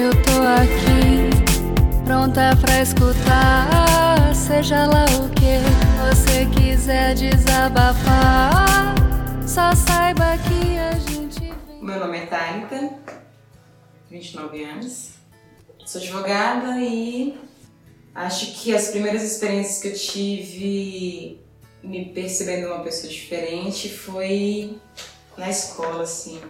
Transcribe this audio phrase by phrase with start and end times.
[0.00, 4.34] eu tô aqui, pronta pra escutar.
[4.34, 5.60] Seja lá o que
[6.00, 8.94] você quiser desabafar,
[9.46, 11.40] só saiba que a gente.
[11.40, 11.82] Vem...
[11.82, 12.94] Meu nome é Thalita,
[14.10, 15.10] 29 anos.
[15.84, 17.38] Sou advogada e
[18.14, 21.40] acho que as primeiras experiências que eu tive
[21.82, 24.78] me percebendo uma pessoa diferente foi
[25.36, 26.40] na escola, assim.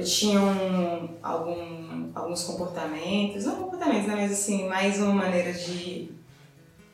[0.00, 6.10] Eu tinha um, algum, alguns comportamentos, não comportamentos, né, mas assim, mais uma maneira de,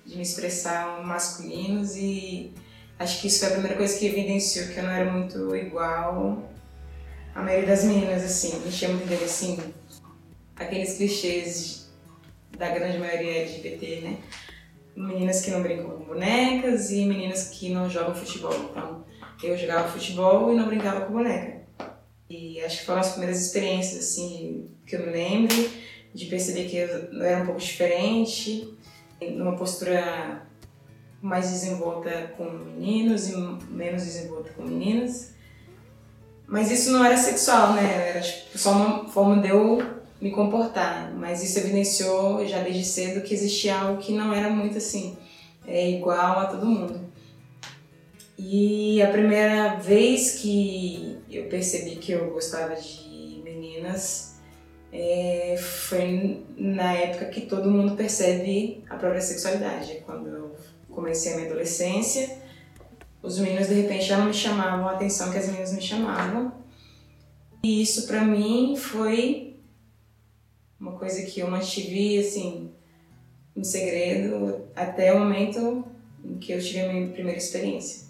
[0.05, 2.53] de me expressar masculinos e
[2.99, 6.51] acho que isso foi a primeira coisa que evidenciou que eu não era muito igual
[7.33, 9.57] à maioria das meninas, assim, me chamo dele assim,
[10.57, 11.89] aqueles clichês
[12.59, 14.19] da grande maioria LGBT, né?
[14.97, 18.53] Meninas que não brincam com bonecas e meninas que não jogam futebol.
[18.53, 19.05] Então,
[19.45, 21.56] eu jogava futebol e não brincava com boneca.
[22.29, 25.71] E acho que foram as primeiras experiências, assim, que eu me lembro,
[26.13, 28.69] de perceber que eu era um pouco diferente,
[29.21, 30.47] numa postura
[31.23, 33.37] mais desenvolta com meninos e
[33.71, 35.35] menos desenvolta com meninas.
[36.47, 38.11] Mas isso não era sexual, né?
[38.11, 39.83] Era tipo, só uma forma de eu
[40.21, 41.13] me comportar.
[41.15, 45.17] Mas isso evidenciou já desde cedo que existia algo que não era muito assim,
[45.67, 47.01] é igual a todo mundo.
[48.39, 54.37] E a primeira vez que eu percebi que eu gostava de meninas
[54.93, 60.03] é, foi na época que todo mundo percebe a própria sexualidade.
[60.05, 60.57] Quando eu
[60.91, 62.39] comecei a minha adolescência,
[63.23, 66.53] os meninos de repente já não me chamavam a atenção que as meninas me chamavam.
[67.65, 69.57] E isso para mim foi
[70.79, 72.71] uma coisa que eu mantive assim,
[73.57, 75.87] em segredo até o momento
[76.23, 78.06] em que eu tive a minha primeira experiência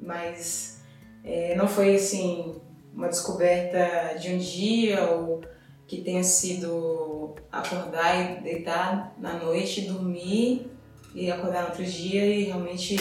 [0.00, 0.80] mas
[1.24, 2.60] é, não foi assim
[2.94, 5.42] uma descoberta de um dia ou
[5.86, 10.70] que tenha sido acordar e deitar na noite, dormir
[11.14, 12.96] e acordar no outro dia e realmente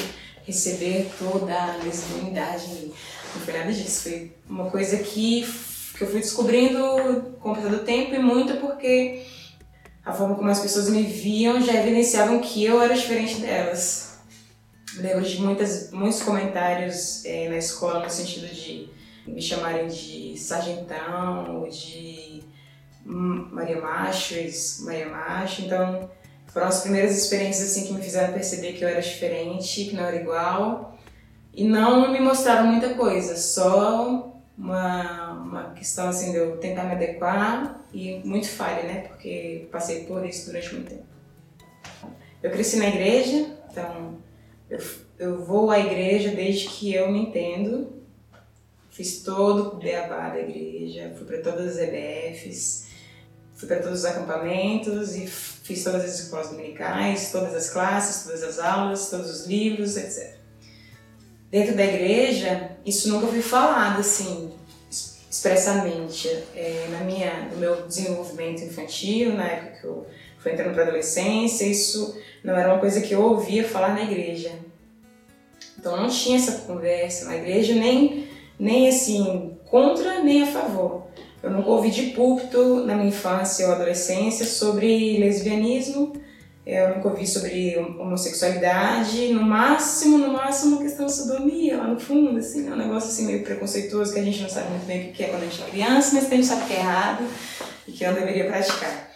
[0.45, 2.91] receber toda a lesbianidade.
[3.33, 5.41] Não foi nada disso, foi uma coisa que,
[5.97, 9.25] que eu fui descobrindo com o passar do tempo e muito porque
[10.05, 14.04] a forma como as pessoas me viam já evidenciavam que eu era diferente delas
[14.97, 18.89] lembro de muitas, muitos comentários é, na escola no sentido de
[19.27, 22.43] me chamarem de sargentão ou de
[23.03, 24.35] Maria Macho,
[24.81, 25.63] Maria Macho.
[25.63, 26.09] Então
[26.47, 30.05] foram as primeiras experiências assim que me fizeram perceber que eu era diferente, que não
[30.05, 30.97] era igual.
[31.53, 36.91] E não me mostraram muita coisa, só uma, uma questão assim de eu tentar me
[36.91, 39.07] adequar e muito falha, né?
[39.07, 41.05] Porque passei por isso durante muito tempo.
[42.43, 44.17] Eu cresci na igreja, então
[44.69, 44.79] eu,
[45.17, 47.93] eu vou à igreja desde que eu me entendo.
[48.89, 52.87] Fiz todo o beabá da igreja, fui para todas as EBFs,
[53.53, 58.41] fui para todos os acampamentos e fiz todas as escolas dominicais, todas as classes, todas
[58.41, 60.35] as aulas, todos os livros, etc.
[61.51, 64.53] Dentro da igreja, isso nunca foi falado assim,
[65.29, 66.27] expressamente.
[66.55, 70.07] É, na minha, no meu desenvolvimento infantil, na época que eu
[70.45, 74.51] fui entrando para adolescência, isso não era uma coisa que eu ouvia falar na igreja.
[75.79, 78.27] Então não tinha essa conversa na igreja, nem,
[78.59, 81.07] nem assim, contra nem a favor.
[81.41, 86.13] Eu nunca ouvi de púlpito na minha infância ou adolescência sobre lesbianismo,
[86.63, 92.37] eu nunca ouvi sobre homossexualidade, no máximo, no máximo, questão de sodomia, lá no fundo,
[92.37, 95.13] assim, é um negócio assim meio preconceituoso que a gente não sabe muito bem o
[95.13, 97.23] que é quando a gente é criança, mas a gente sabe que é errado
[97.87, 99.14] e que não deveria praticar.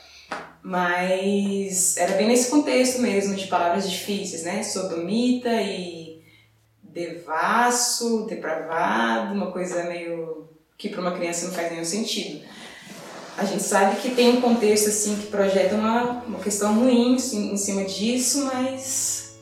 [0.62, 4.62] Mas era bem nesse contexto mesmo, de palavras difíceis, né?
[4.62, 6.22] Sodomita e
[6.84, 12.42] devasso, depravado, uma coisa meio que para uma criança não faz nenhum sentido.
[13.38, 17.58] A gente sabe que tem um contexto assim que projeta uma, uma questão ruim em
[17.58, 19.40] cima disso, mas,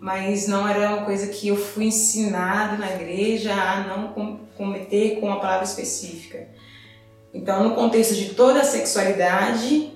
[0.00, 5.18] mas não era uma coisa que eu fui ensinado na igreja a não com, cometer
[5.18, 6.46] com uma palavra específica.
[7.32, 9.92] Então, no contexto de toda a sexualidade,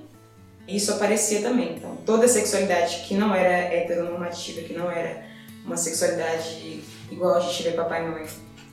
[0.67, 1.75] isso aparecia também.
[1.77, 5.25] Então, toda sexualidade que não era heteronormativa, que não era
[5.65, 8.27] uma sexualidade igual a gente vê papai e mamãe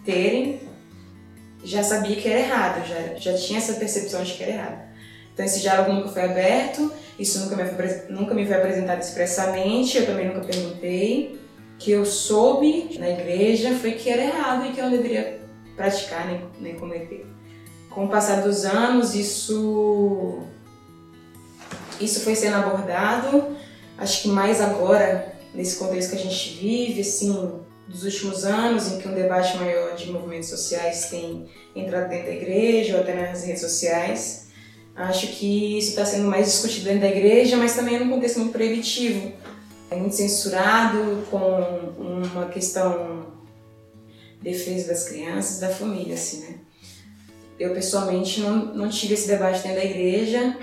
[0.05, 0.61] terem,
[1.63, 4.89] já sabia que era errado, já, já tinha essa percepção de que era errado.
[5.33, 9.97] Então, esse diálogo nunca foi aberto, isso nunca me foi, nunca me foi apresentado expressamente,
[9.97, 11.39] eu também nunca perguntei.
[11.77, 15.39] que eu soube na igreja foi que era errado e que eu não deveria
[15.75, 17.25] praticar nem, nem cometer.
[17.89, 20.43] Com o passar dos anos, isso
[21.99, 23.55] isso foi sendo abordado,
[23.97, 28.99] acho que mais agora, nesse contexto que a gente vive, assim, dos últimos anos, em
[28.99, 33.43] que um debate maior de movimentos sociais tem entrado dentro da igreja ou até nas
[33.43, 34.49] redes sociais,
[34.99, 38.39] Acho que isso está sendo mais discutido dentro da igreja, mas também é num contexto
[38.39, 39.31] muito proibitivo.
[39.89, 43.27] É muito censurado, com uma questão
[44.41, 46.55] defesa das crianças, da família, assim, né?
[47.57, 50.57] Eu, pessoalmente, não, não tive esse debate dentro da igreja.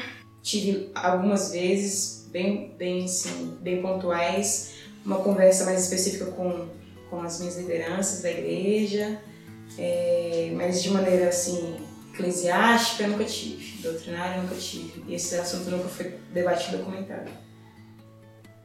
[0.47, 6.69] Tive algumas vezes, bem, bem, assim, bem pontuais, uma conversa mais específica com,
[7.11, 9.21] com as minhas lideranças da igreja,
[9.77, 11.75] é, mas de maneira, assim,
[12.15, 15.03] eclesiástica eu nunca tive, doutrinária eu nunca tive.
[15.09, 17.29] E esse assunto nunca foi debatido ou comentado.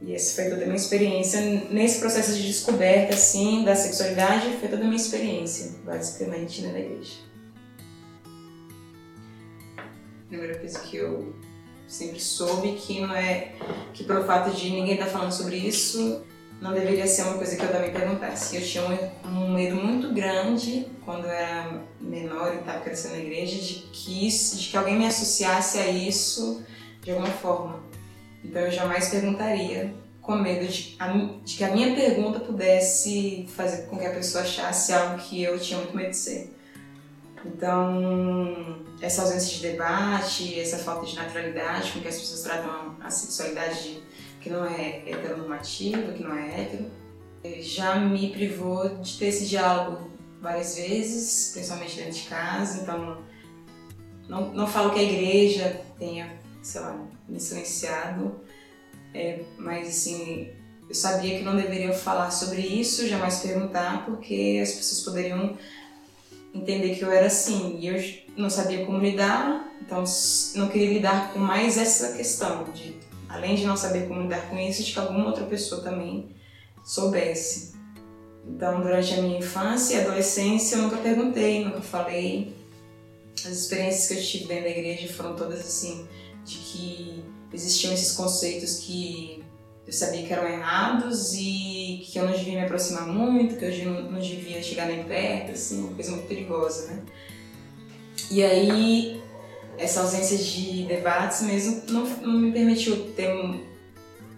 [0.00, 4.68] E essa foi toda a minha experiência nesse processo de descoberta, assim, da sexualidade, foi
[4.68, 7.14] toda a minha experiência, basicamente, né, na igreja.
[9.76, 11.34] A primeira coisa que eu
[11.92, 13.52] sempre soube que não é
[13.92, 16.24] que pelo fato de ninguém estar tá falando sobre isso
[16.58, 18.56] não deveria ser uma coisa que eu também perguntasse.
[18.56, 23.20] Eu tinha um, um medo muito grande quando eu era menor e estava crescendo na
[23.20, 26.62] igreja de que, isso, de que alguém me associasse a isso
[27.02, 27.80] de alguma forma.
[28.42, 29.92] Então eu jamais perguntaria
[30.22, 30.96] com medo de,
[31.44, 35.58] de que a minha pergunta pudesse fazer com que a pessoa achasse algo que eu
[35.58, 36.56] tinha muito medo de ser.
[37.44, 43.10] Então, essa ausência de debate, essa falta de naturalidade com que as pessoas tratam a
[43.10, 44.02] sexualidade de
[44.40, 46.90] que não é heteronormativa, que não é hétero,
[47.60, 50.10] já me privou de ter esse diálogo
[50.40, 52.82] várias vezes, principalmente dentro de casa.
[52.82, 53.22] Então,
[54.28, 58.40] não, não falo que a igreja tenha, sei lá, me silenciado,
[59.14, 60.50] é, mas assim,
[60.88, 65.56] eu sabia que não deveria falar sobre isso, jamais perguntar, porque as pessoas poderiam
[66.54, 68.02] entender que eu era assim e eu
[68.36, 70.04] não sabia como lidar, então
[70.54, 74.58] não queria lidar com mais essa questão de além de não saber como lidar com
[74.58, 76.28] isso, de que alguma outra pessoa também
[76.84, 77.72] soubesse.
[78.46, 82.54] Então, durante a minha infância e adolescência, eu nunca perguntei, nunca falei.
[83.38, 86.06] As experiências que eu tive dentro da igreja foram todas assim,
[86.44, 89.42] de que existiam esses conceitos que
[89.86, 93.90] eu sabia que eram errados e que eu não devia me aproximar muito, que eu
[93.90, 97.02] não, devia chegar nem perto, assim, uma coisa muito perigosa, né?
[98.30, 99.20] E aí,
[99.76, 103.60] essa ausência de debates mesmo não, não me permitiu ter um,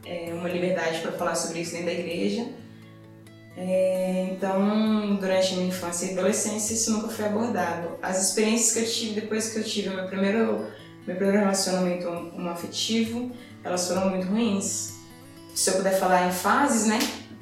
[0.04, 2.48] é, uma liberdade para falar sobre isso dentro da igreja.
[3.56, 7.98] É, então, durante a minha infância e adolescência, isso nunca foi abordado.
[8.02, 10.66] As experiências que eu tive depois que eu tive meu primeiro,
[11.06, 12.08] meu primeiro relacionamento
[12.48, 13.30] afetivo,
[13.62, 14.93] elas foram muito ruins.
[15.54, 16.98] Se eu puder falar em fases, né,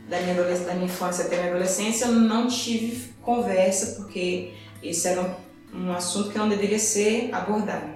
[0.09, 5.23] da minha, da minha infância até minha adolescência, eu não tive conversa, porque esse era
[5.23, 5.35] um
[5.75, 7.91] um assunto que não deveria ser abordado.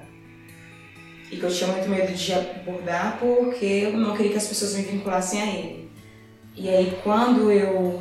[1.31, 4.75] E que eu tinha muito medo de abordar porque eu não queria que as pessoas
[4.75, 5.91] me vinculassem a ele.
[6.55, 8.01] E aí, quando eu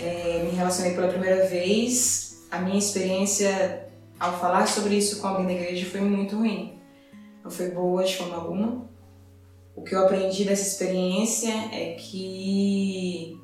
[0.00, 5.46] é, me relacionei pela primeira vez, a minha experiência ao falar sobre isso com alguém
[5.46, 6.80] da igreja foi muito ruim.
[7.44, 8.88] Não foi boa de forma alguma.
[9.76, 13.38] O que eu aprendi dessa experiência é que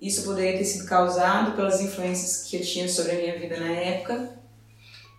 [0.00, 3.70] isso poderia ter sido causado pelas influências que eu tinha sobre a minha vida na
[3.70, 4.42] época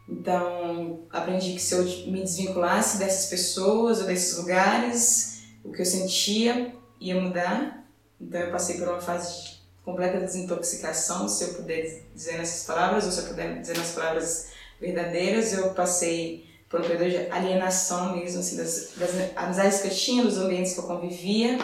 [0.07, 5.85] então, aprendi que se eu me desvinculasse dessas pessoas ou desses lugares, o que eu
[5.85, 7.85] sentia ia mudar.
[8.19, 13.05] Então, eu passei por uma fase de completa desintoxicação, se eu puder dizer nessas palavras,
[13.05, 14.49] ou se eu puder dizer nas palavras
[14.79, 15.53] verdadeiras.
[15.53, 16.45] Eu passei
[16.81, 20.85] período de alienação mesmo, assim, das, das amizades que eu tinha, dos ambientes que eu
[20.85, 21.57] convivia.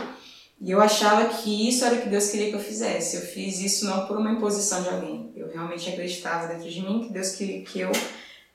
[0.61, 3.15] E eu achava que isso era o que Deus queria que eu fizesse.
[3.15, 5.31] Eu fiz isso não por uma imposição de alguém.
[5.35, 7.91] Eu realmente acreditava dentro de mim que Deus queria que eu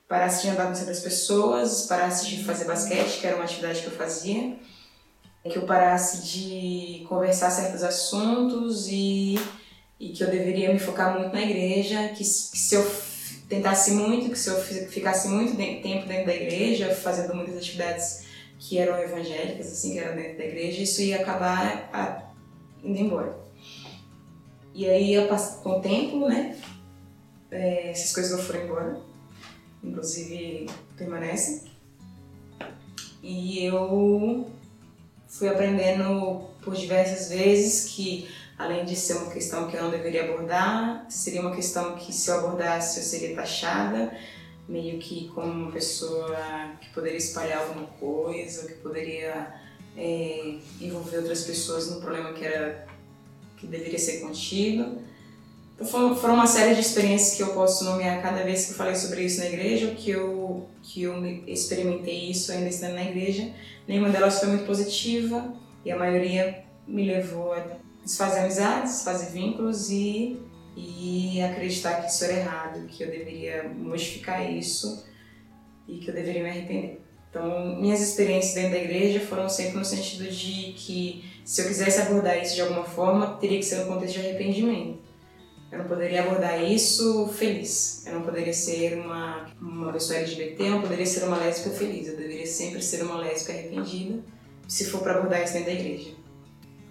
[0.07, 3.87] parasse de andar com certas pessoas, parasse de fazer basquete, que era uma atividade que
[3.87, 4.55] eu fazia,
[5.43, 9.39] que eu parasse de conversar certos assuntos e,
[9.99, 12.83] e que eu deveria me focar muito na igreja, que, que se eu
[13.47, 18.25] tentasse muito, que se eu ficasse muito tempo dentro da igreja, fazendo muitas atividades
[18.57, 22.23] que eram evangélicas, assim, que eram dentro da igreja, isso ia acabar a,
[22.83, 23.37] indo embora.
[24.73, 25.15] E aí,
[25.63, 26.57] com o tempo, né,
[27.51, 29.15] é, essas coisas não foram embora
[29.85, 31.63] inclusive permanece.
[33.21, 34.49] E eu
[35.27, 40.23] fui aprendendo por diversas vezes que, além de ser uma questão que eu não deveria
[40.25, 44.15] abordar, seria uma questão que, se eu abordasse, eu seria taxada,
[44.67, 46.37] meio que como uma pessoa
[46.79, 49.53] que poderia espalhar alguma coisa, que poderia
[49.97, 52.87] é, envolver outras pessoas num problema que era
[53.57, 54.99] que deveria ser contido.
[55.75, 58.95] Então foram uma série de experiências que eu posso nomear cada vez que eu falei
[58.95, 63.51] sobre isso na igreja, que eu, que eu experimentei isso ainda estando na igreja.
[63.85, 67.59] Nenhuma delas foi muito positiva e a maioria me levou a
[68.05, 70.39] desfazer amizades, desfazer vínculos e,
[70.77, 75.05] e acreditar que isso era errado, que eu deveria modificar isso
[75.87, 77.01] e que eu deveria me arrepender.
[77.29, 81.99] Então, minhas experiências dentro da igreja foram sempre no sentido de que se eu quisesse
[81.99, 84.99] abordar isso de alguma forma, teria que ser no contexto de arrependimento.
[85.71, 88.05] Eu não poderia abordar isso feliz.
[88.05, 92.07] Eu não poderia ser uma, uma pessoa LGBT, eu não poderia ser uma lésbica feliz.
[92.07, 94.23] Eu deveria sempre ser uma lésbica arrependida,
[94.67, 96.24] se for para abordar isso dentro da igreja.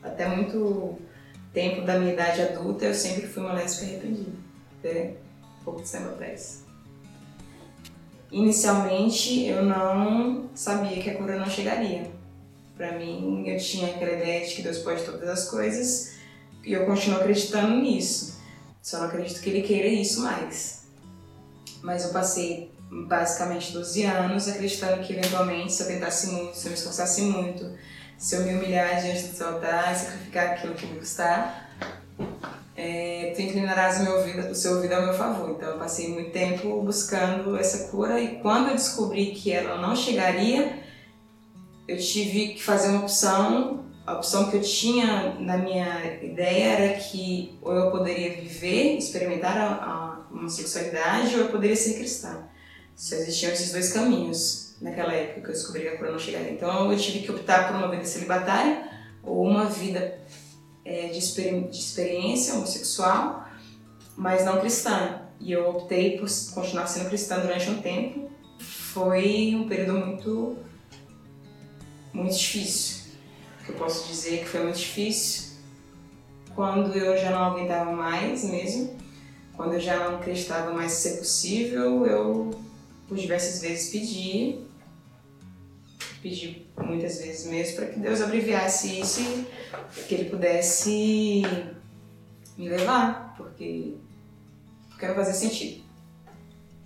[0.05, 0.99] Até muito
[1.53, 4.33] tempo da minha idade adulta, eu sempre fui uma lésbica arrependida.
[4.79, 5.15] Até
[5.65, 6.63] pouco tempo atrás.
[8.31, 12.11] Inicialmente, eu não sabia que a cura não chegaria.
[12.77, 16.15] Para mim, eu tinha aquela ideia de que Deus pode todas as coisas
[16.63, 18.41] e eu continuo acreditando nisso.
[18.83, 20.85] Só não acredito que Ele queira isso mais.
[21.81, 26.71] Mas eu passei basicamente 12 anos acreditando que eventualmente, se eu tentasse muito, se eu
[26.71, 27.73] me esforçasse muito,
[28.19, 31.71] se eu me humilhar diante do seu altar e sacrificar aquilo que me custar,
[32.77, 35.51] é, tu inclinarás o, meu ouvido, o seu ouvido ao meu favor.
[35.51, 39.95] Então eu passei muito tempo buscando essa cura e quando eu descobri que ela não
[39.95, 40.83] chegaria,
[41.87, 43.85] eu tive que fazer uma opção.
[44.07, 49.57] A opção que eu tinha na minha ideia era que ou eu poderia viver, experimentar
[49.57, 52.45] a, a homossexualidade, ou eu poderia ser cristã.
[52.95, 56.53] Só existiam esses dois caminhos naquela época que eu descobri que a cura não chegaria.
[56.53, 58.91] Então eu tive que optar por uma vida celibatária
[59.23, 60.21] ou uma vida
[60.85, 63.49] é, de, experi de experiência homossexual,
[64.17, 65.23] mas não cristã.
[65.41, 68.31] E eu optei por continuar sendo cristã durante um tempo.
[68.59, 70.59] Foi um período muito,
[72.13, 73.05] muito difícil.
[73.67, 75.55] Eu posso dizer que foi muito difícil
[76.55, 78.97] quando eu já não aguentava mais mesmo,
[79.57, 82.51] quando eu já não acreditava mais ser possível, eu
[83.09, 84.64] por diversas vezes pedi
[86.25, 91.43] pedi muitas vezes mesmo para que Deus abreviasse isso e que Ele pudesse
[92.57, 93.95] me levar, porque,
[94.89, 95.85] porque não fazia sentido.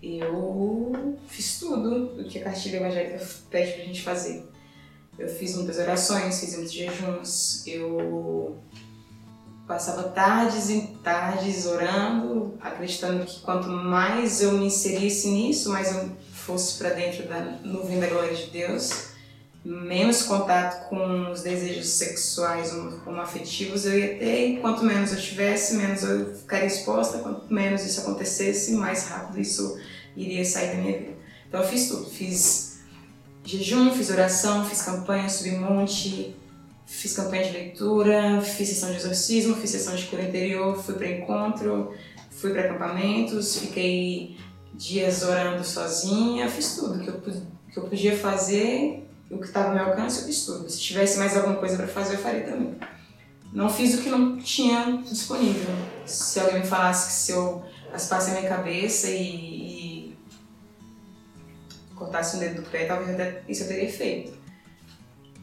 [0.03, 4.45] Eu fiz tudo o que a cartilha evangélica pede para a gente fazer.
[5.17, 8.59] Eu fiz muitas orações, fiz muitos jejuns, eu
[9.69, 16.11] passava tardes e tardes orando, acreditando que quanto mais eu me inserisse nisso, mais eu
[16.33, 19.08] fosse para dentro da nuvem da glória de Deus,
[19.69, 22.71] menos contato com os desejos sexuais
[23.05, 27.53] como afetivos eu ia ter, e quanto menos eu tivesse, menos eu ficaria exposta, quanto
[27.53, 29.79] menos isso acontecesse, mais rápido isso
[30.17, 31.13] iria sair da minha vida.
[31.47, 32.79] Então eu fiz tudo, fiz
[33.45, 36.35] jejum, fiz oração, fiz campanha, subi monte,
[36.87, 41.11] fiz campanha de leitura, fiz sessão de exorcismo, fiz sessão de cura interior, fui para
[41.11, 41.93] encontro,
[42.31, 44.39] fui para acampamentos, fiquei
[44.73, 49.75] dias orando sozinha, fiz tudo que eu, que eu podia fazer o que estava no
[49.75, 50.69] meu alcance, eu fiz tudo.
[50.69, 52.77] Se tivesse mais alguma coisa para fazer, eu faria também.
[53.53, 55.75] Não fiz o que não tinha disponível.
[56.07, 60.19] Se alguém me falasse que se eu raspasse a minha cabeça e, e
[61.95, 64.39] cortasse o dedo do pé, talvez até isso eu teria feito.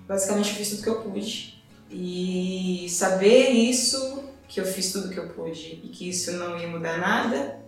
[0.07, 1.63] Basicamente, eu fiz tudo que eu pude.
[1.89, 6.67] E saber isso, que eu fiz tudo que eu pude e que isso não ia
[6.67, 7.59] mudar nada,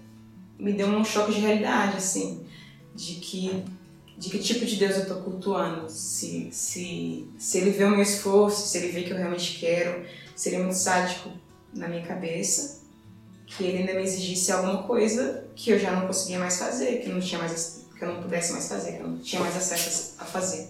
[0.60, 2.46] me deu um choque de realidade, assim,
[2.96, 3.64] de que
[4.18, 5.90] de que tipo de Deus eu estou cultuando.
[5.90, 10.06] Se, se, se ele vê o meu esforço, se ele vê que eu realmente quero,
[10.36, 11.30] seria muito sádico
[11.74, 12.78] na minha cabeça
[13.48, 17.10] que ele ainda me exigisse alguma coisa que eu já não conseguia mais fazer, que,
[17.10, 20.16] não tinha mais, que eu não pudesse mais fazer, que eu não tinha mais acesso
[20.20, 20.70] a fazer.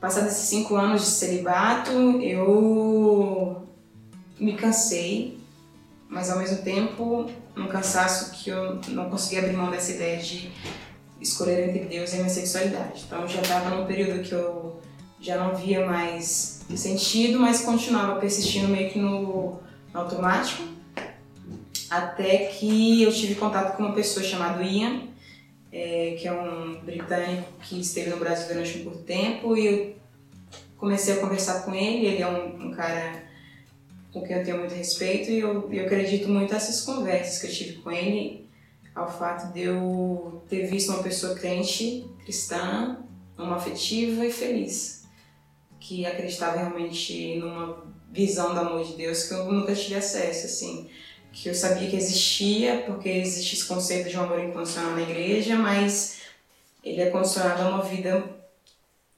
[0.00, 3.66] Passados esses cinco anos de celibato, eu
[4.38, 5.40] me cansei,
[6.08, 10.52] mas ao mesmo tempo um cansaço que eu não conseguia abrir mão dessa ideia de
[11.20, 13.04] escolher entre Deus e a minha sexualidade.
[13.06, 14.80] Então já estava num período que eu
[15.20, 19.60] já não via mais sentido, mas continuava persistindo meio que no,
[19.92, 20.62] no automático,
[21.90, 25.02] até que eu tive contato com uma pessoa chamada Ian,
[25.72, 29.96] é, que é um britânico que esteve no Brasil durante um curto tempo, e eu
[30.76, 32.06] comecei a conversar com ele.
[32.06, 33.24] Ele é um, um cara
[34.12, 37.50] com quem eu tenho muito respeito e eu, eu acredito muito nessas conversas que eu
[37.50, 38.47] tive com ele
[38.98, 42.98] ao fato de eu ter visto uma pessoa crente, cristã,
[43.36, 45.04] uma afetiva e feliz,
[45.78, 50.90] que acreditava realmente numa visão do amor de Deus que eu nunca tive acesso, assim,
[51.32, 55.54] que eu sabia que existia, porque existe esse conceito de um amor incondicional na igreja,
[55.54, 56.18] mas
[56.82, 58.36] ele é condicionado a uma vida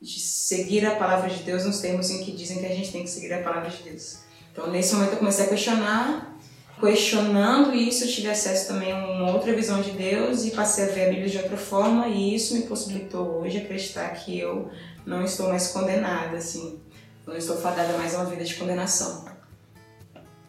[0.01, 3.03] de seguir a palavra de Deus nos termos em que dizem que a gente tem
[3.03, 4.19] que seguir a palavra de Deus.
[4.53, 6.39] Então, nesse momento, eu comecei a questionar
[6.81, 10.89] questionando isso, eu tive acesso também a uma outra visão de Deus e passei a
[10.89, 14.71] ver a Bíblia de outra forma e isso me possibilitou hoje acreditar que eu
[15.07, 16.81] não estou mais condenada, assim,
[17.27, 19.27] não estou fadada mais a uma vida de condenação.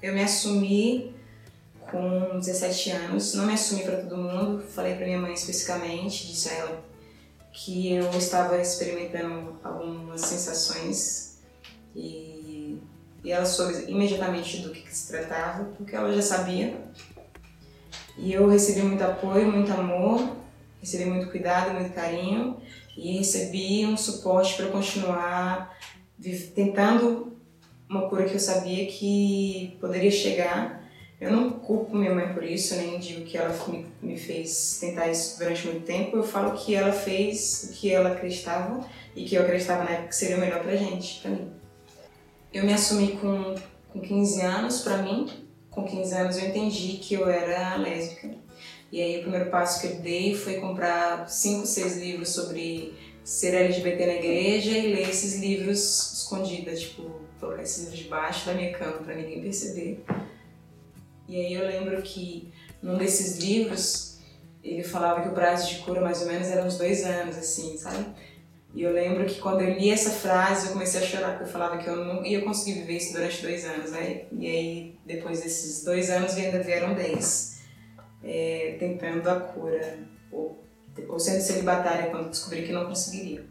[0.02, 1.16] Eu me assumi
[1.92, 6.50] com 17 anos, não me assumi para todo mundo, falei para minha mãe especificamente, disse
[6.50, 6.92] a ela
[7.52, 11.40] que eu estava experimentando algumas sensações
[11.96, 12.41] e,
[13.24, 16.80] e ela soube imediatamente do que, que se tratava, porque ela já sabia.
[18.18, 20.36] E eu recebi muito apoio, muito amor,
[20.80, 22.58] recebi muito cuidado, muito carinho
[22.98, 25.78] e recebi um suporte para continuar
[26.54, 27.32] tentando
[27.90, 30.82] uma cura que eu sabia que poderia chegar.
[31.20, 33.56] Eu não culpo minha mãe por isso, nem digo que ela
[34.02, 36.18] me, fez tentar isso durante muito tempo.
[36.18, 38.84] Eu falo que ela fez o que ela acreditava
[39.16, 41.61] e que eu acreditava na época que seria o melhor pra gente, pra mim.
[42.54, 43.56] Eu me assumi com,
[43.94, 45.30] com 15 anos, pra mim.
[45.70, 48.30] Com 15 anos eu entendi que eu era lésbica.
[48.92, 52.94] E aí o primeiro passo que eu dei foi comprar cinco, seis livros sobre
[53.24, 58.54] ser LGBT na igreja e ler esses livros escondidos, tipo, colocar esses livros debaixo da
[58.54, 60.04] minha cama para ninguém perceber.
[61.30, 62.52] E aí eu lembro que
[62.84, 64.20] num desses livros
[64.62, 67.78] ele falava que o prazo de cura mais ou menos era uns dois anos, assim,
[67.78, 68.06] sabe?
[68.74, 71.52] E eu lembro que quando eu li essa frase eu comecei a chorar, porque eu
[71.52, 74.24] falava que eu não ia conseguir viver isso durante dois anos, né?
[74.32, 77.62] E aí depois desses dois anos ainda vieram dez
[78.24, 80.00] é, tentando a cura,
[80.32, 80.64] ou,
[81.10, 83.46] ou sendo celibatária quando descobri que não conseguiria.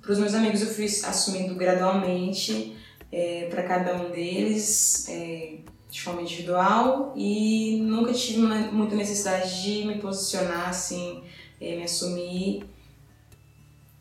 [0.00, 2.76] Para os meus amigos eu fui assumindo gradualmente
[3.10, 9.84] é, para cada um deles, é, de forma individual, e nunca tive muita necessidade de
[9.84, 11.22] me posicionar assim,
[11.60, 12.64] é, me assumir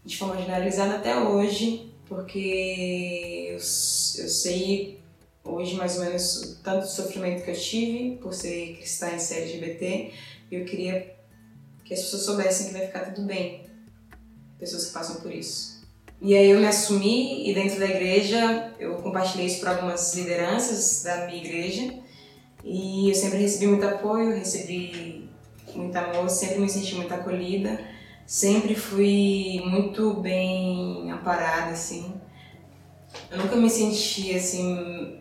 [0.04, 5.00] de forma generalizada até hoje, porque eu, eu sei
[5.44, 10.12] hoje mais ou menos tanto sofrimento que eu tive por ser cristã e ser LGBT,
[10.52, 11.16] e eu queria
[11.84, 13.66] que as pessoas soubessem que vai ficar tudo bem,
[14.60, 15.82] pessoas que passam por isso.
[16.22, 21.02] E aí eu me assumi e dentro da igreja eu compartilhei isso para algumas lideranças
[21.04, 21.96] da minha igreja
[22.64, 25.28] e eu sempre recebi muito apoio, recebi
[25.76, 27.80] muito amor, sempre me senti muito acolhida,
[28.32, 32.14] sempre fui muito bem amparada assim.
[33.30, 35.20] Eu nunca me senti assim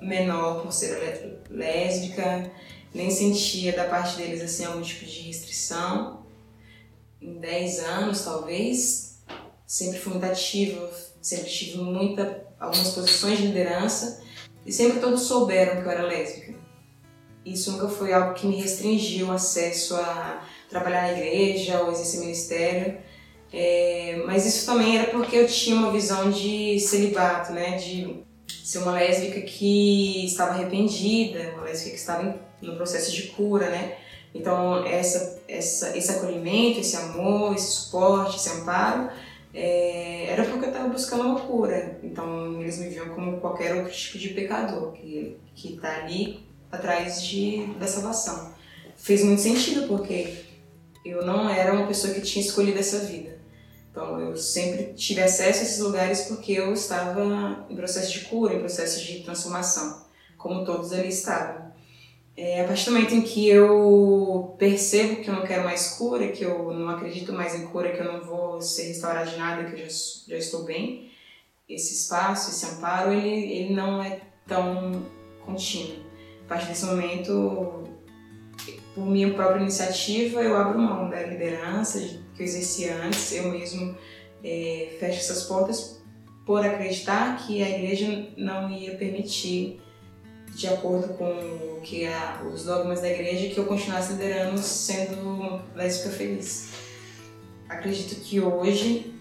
[0.00, 2.50] menor por ser lésbica,
[2.92, 6.26] nem sentia da parte deles assim algum tipo de restrição.
[7.22, 9.22] Em 10 anos, talvez,
[9.64, 10.90] sempre fui muito ativa,
[11.22, 14.20] sempre tive muita algumas posições de liderança
[14.66, 16.54] e sempre todos souberam que eu era lésbica.
[17.44, 22.20] Isso nunca foi algo que me restringiu o acesso a trabalhar na igreja ou exercer
[22.20, 22.98] ministério.
[23.52, 27.76] É, mas isso também era porque eu tinha uma visão de celibato, né?
[27.76, 33.70] De ser uma lésbica que estava arrependida, uma lésbica que estava no processo de cura,
[33.70, 33.96] né?
[34.34, 39.08] Então, essa, essa, esse acolhimento, esse amor, esse suporte, esse amparo,
[39.54, 41.98] é, era porque eu estava buscando uma cura.
[42.02, 47.66] Então, eles me viam como qualquer outro tipo de pecador que está ali atrás de,
[47.78, 48.52] da salvação.
[48.96, 50.47] Fez muito sentido, porque
[51.10, 53.38] eu não era uma pessoa que tinha escolhido essa vida.
[53.90, 58.54] Então eu sempre tive acesso a esses lugares porque eu estava em processo de cura,
[58.54, 60.04] em processo de transformação,
[60.36, 61.68] como todos ali estavam.
[62.36, 66.28] É, a partir do momento em que eu percebo que eu não quero mais cura,
[66.28, 69.64] que eu não acredito mais em cura, que eu não vou ser restaurada de nada,
[69.64, 69.92] que eu já,
[70.28, 71.10] já estou bem,
[71.68, 75.02] esse espaço, esse amparo, ele, ele não é tão
[75.44, 75.96] contínuo.
[76.44, 77.77] A partir desse momento,
[78.98, 83.96] por minha própria iniciativa, eu abro mão da liderança que eu exercia antes, eu mesmo
[84.42, 86.02] é, fecho essas portas
[86.44, 89.80] por acreditar que a igreja não ia permitir,
[90.52, 95.62] de acordo com o que a, os dogmas da igreja, que eu continuasse liderando sendo
[95.76, 96.70] lésbica feliz.
[97.68, 99.14] Acredito que hoje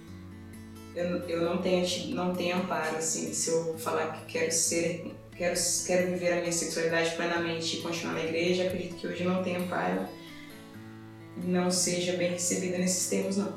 [0.95, 1.85] eu, eu não tenho
[2.15, 6.51] não tenho amparo assim se eu falar que quero ser quero, quero viver a minha
[6.51, 10.07] sexualidade plenamente e continuar na igreja, acredito que hoje não tenho amparo
[11.43, 13.53] não seja bem recebida nesses termos, não.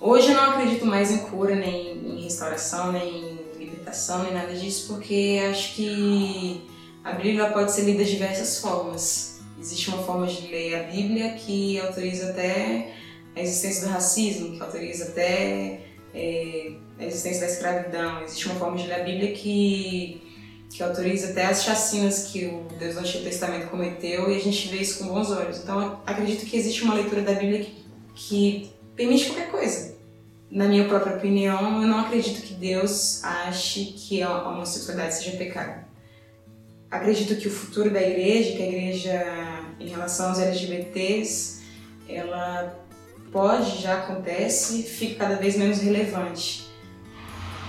[0.00, 4.54] Hoje eu não acredito mais em cura, nem em restauração, nem em libertação, nem nada
[4.54, 6.62] disso, porque acho que
[7.02, 9.40] a Bíblia pode ser lida de diversas formas.
[9.58, 12.94] Existe uma forma de ler a Bíblia que autoriza até
[13.34, 15.80] a existência do racismo, que autoriza até
[16.14, 18.22] é, a existência da escravidão.
[18.22, 20.22] Existe uma forma de ler a Bíblia que
[20.70, 24.68] que autoriza até as chacinas que o Deus do Antigo Testamento cometeu e a gente
[24.68, 25.58] vê isso com bons olhos.
[25.58, 27.74] Então, acredito que existe uma leitura da Bíblia que,
[28.14, 29.96] que permite qualquer coisa.
[30.50, 35.84] Na minha própria opinião, eu não acredito que Deus ache que a homossexualidade seja pecado.
[36.90, 39.26] Acredito que o futuro da igreja, que a igreja
[39.78, 41.62] em relação aos LGBTs,
[42.08, 42.78] ela
[43.30, 46.67] pode, já acontece, fica cada vez menos relevante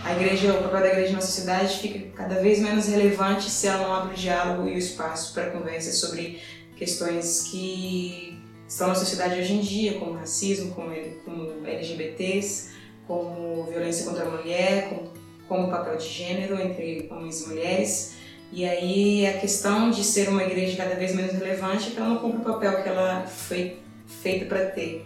[0.04, 3.84] a igreja, o papel da igreja na sociedade fica cada vez menos relevante se ela
[3.84, 6.42] não abre o diálogo e o espaço para conversa sobre
[6.76, 10.92] questões que estão na sociedade hoje em dia, como racismo, como,
[11.26, 12.72] como LGBTs,
[13.06, 15.14] como violência contra a mulher, como,
[15.48, 18.16] como papel de gênero entre homens e mulheres.
[18.52, 22.10] E aí a questão de ser uma igreja cada vez menos relevante é que ela
[22.10, 25.06] não cumpre o papel que ela foi feita para ter.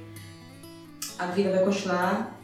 [1.17, 2.39] A vida vai continuar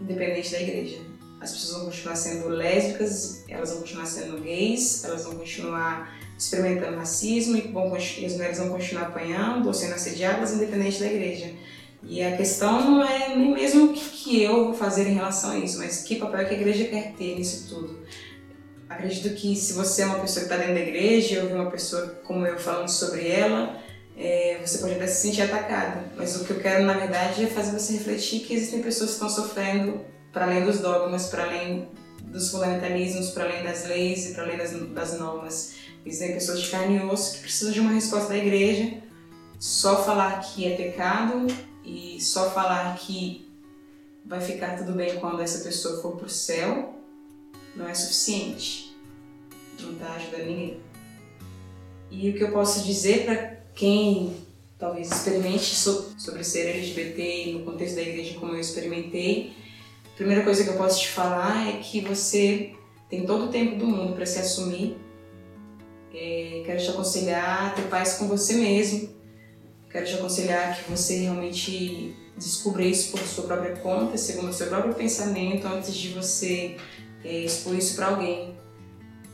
[0.00, 1.11] independente da igreja.
[1.42, 6.96] As pessoas vão continuar sendo lésbicas, elas vão continuar sendo gays, elas vão continuar experimentando
[6.96, 11.52] racismo e, vão, e as mulheres vão continuar apanhando ou sendo assediadas independente da igreja.
[12.04, 15.50] E a questão não é nem mesmo o que, que eu vou fazer em relação
[15.50, 17.98] a isso, mas que papel que a igreja quer ter nisso tudo.
[18.88, 21.70] Acredito que se você é uma pessoa que está dentro da igreja e ouvir uma
[21.72, 23.82] pessoa como eu falando sobre ela,
[24.16, 26.04] é, você pode até se sentir atacada.
[26.16, 29.14] Mas o que eu quero, na verdade, é fazer você refletir que existem pessoas que
[29.14, 31.88] estão sofrendo para além dos dogmas, para além
[32.22, 35.74] dos fundamentalismos, para além das leis e para além das, das normas.
[36.04, 39.02] Existem pessoas de carne e osso que precisam de uma resposta da igreja.
[39.58, 41.46] Só falar que é pecado
[41.84, 43.48] e só falar que
[44.24, 46.94] vai ficar tudo bem quando essa pessoa for para o céu
[47.76, 48.96] não é suficiente.
[49.80, 50.80] Não está ajudando ninguém.
[52.10, 54.36] E o que eu posso dizer para quem
[54.78, 59.52] talvez experimente sobre ser LGBT no contexto da igreja como eu experimentei,
[60.12, 62.74] a primeira coisa que eu posso te falar é que você
[63.08, 64.96] tem todo o tempo do mundo para se assumir.
[66.14, 69.08] É, quero te aconselhar a ter paz com você mesmo.
[69.90, 74.66] Quero te aconselhar que você realmente descubra isso por sua própria conta, segundo o seu
[74.66, 76.76] próprio pensamento, antes de você
[77.24, 78.54] é, expor isso para alguém.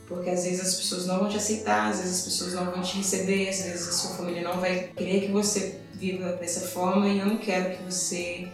[0.07, 2.81] Porque às vezes as pessoas não vão te aceitar, às vezes as pessoas não vão
[2.81, 7.07] te receber, às vezes a sua família não vai querer que você viva dessa forma
[7.07, 8.47] e eu não quero que você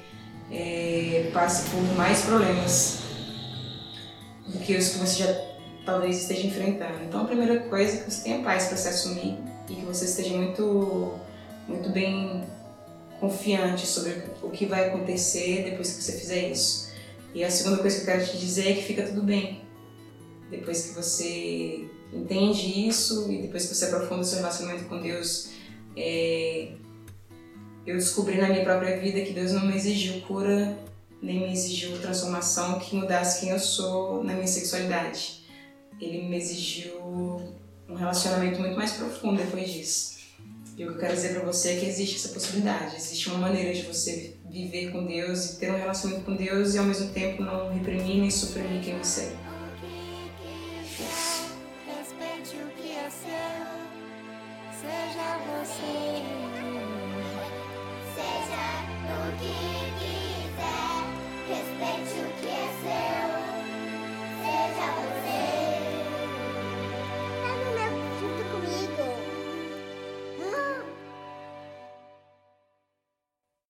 [0.51, 2.99] é, passe por mais problemas
[4.47, 5.55] do que os que você já
[5.85, 7.03] talvez esteja enfrentando.
[7.07, 9.37] Então a primeira coisa é que você tenha paz para se assumir
[9.69, 11.13] e que você esteja muito,
[11.67, 12.43] muito bem
[13.19, 16.93] confiante sobre o que vai acontecer depois que você fizer isso.
[17.33, 19.61] E a segunda coisa que eu quero te dizer é que fica tudo bem.
[20.49, 25.49] Depois que você entende isso e depois que você aprofunda o seu relacionamento com Deus,
[25.97, 26.73] é,
[27.85, 30.77] eu descobri na minha própria vida que Deus não me exigiu cura,
[31.21, 35.43] nem me exigiu transformação que mudasse quem eu sou na minha sexualidade.
[35.99, 36.99] Ele me exigiu
[37.87, 40.15] um relacionamento muito mais profundo depois disso.
[40.77, 43.37] E o que eu quero dizer para você é que existe essa possibilidade, existe uma
[43.37, 47.11] maneira de você viver com Deus e ter um relacionamento com Deus e ao mesmo
[47.13, 49.44] tempo não reprimir nem suprimir quem você é.